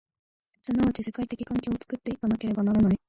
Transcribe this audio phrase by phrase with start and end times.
[0.63, 2.97] 即ち世界的環境を作って行かなければならない。